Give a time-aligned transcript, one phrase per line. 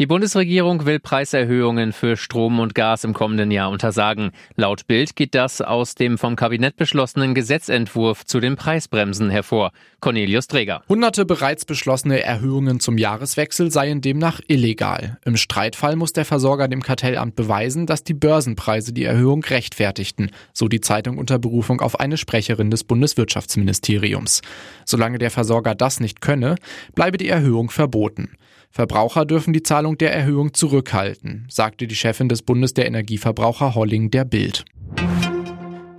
[0.00, 4.30] Die Bundesregierung will Preiserhöhungen für Strom und Gas im kommenden Jahr untersagen.
[4.56, 9.72] Laut Bild geht das aus dem vom Kabinett beschlossenen Gesetzentwurf zu den Preisbremsen hervor.
[10.00, 10.82] Cornelius Träger.
[10.88, 15.18] Hunderte bereits beschlossene Erhöhungen zum Jahreswechsel seien demnach illegal.
[15.26, 20.68] Im Streitfall muss der Versorger dem Kartellamt beweisen, dass die Börsenpreise die Erhöhung rechtfertigten, so
[20.68, 24.40] die Zeitung unter Berufung auf eine Sprecherin des Bundeswirtschaftsministeriums.
[24.86, 26.54] Solange der Versorger das nicht könne,
[26.94, 28.30] bleibe die Erhöhung verboten.
[28.72, 34.10] Verbraucher dürfen die Zahlung der Erhöhung zurückhalten, sagte die Chefin des Bundes der Energieverbraucher Holling
[34.10, 34.64] der Bild.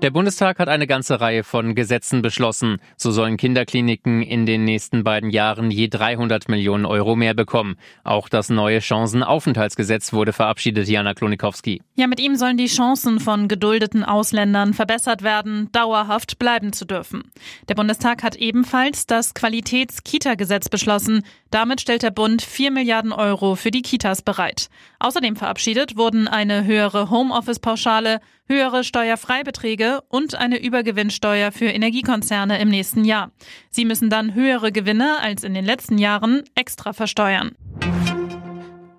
[0.02, 2.80] Der Bundestag hat eine ganze Reihe von Gesetzen beschlossen.
[2.98, 7.76] So sollen Kinderkliniken in den nächsten beiden Jahren je 300 Millionen Euro mehr bekommen.
[8.04, 11.84] Auch das neue Chancenaufenthaltsgesetz wurde verabschiedet, Jana Klonikowski.
[11.94, 17.26] Ja, mit ihm sollen die Chancen von geduldeten Ausländern verbessert werden, dauerhaft bleiben zu dürfen.
[17.70, 21.22] Der Bundestag hat ebenfalls das Qualitäts-Kita-Gesetz beschlossen.
[21.52, 24.70] Damit stellt der Bund 4 Milliarden Euro für die Kitas bereit.
[24.98, 28.20] Außerdem verabschiedet wurden eine höhere Homeoffice-Pauschale,
[28.52, 33.32] höhere Steuerfreibeträge und eine Übergewinnsteuer für Energiekonzerne im nächsten Jahr.
[33.70, 37.56] Sie müssen dann höhere Gewinne als in den letzten Jahren extra versteuern.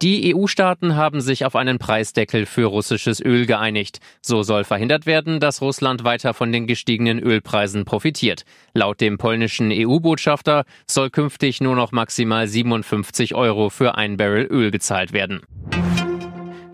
[0.02, 4.00] Die EU-Staaten haben sich auf einen Preisdeckel für russisches Öl geeinigt.
[4.20, 8.44] So soll verhindert werden, dass Russland weiter von den gestiegenen Ölpreisen profitiert.
[8.74, 14.72] Laut dem polnischen EU-Botschafter soll künftig nur noch maximal 57 Euro für ein Barrel Öl
[14.72, 15.42] gezahlt werden.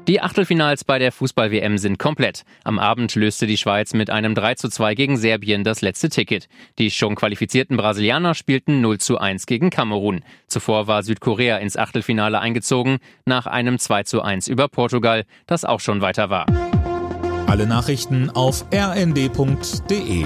[0.09, 2.47] Die Achtelfinals bei der Fußball-WM sind komplett.
[2.65, 6.49] Am Abend löste die Schweiz mit einem 3 zu 2 gegen Serbien das letzte Ticket.
[6.79, 10.25] Die schon qualifizierten Brasilianer spielten 0 zu 1 gegen Kamerun.
[10.47, 15.81] Zuvor war Südkorea ins Achtelfinale eingezogen, nach einem 2 zu 1 über Portugal, das auch
[15.81, 16.47] schon weiter war.
[17.47, 20.25] Alle Nachrichten auf rnd.de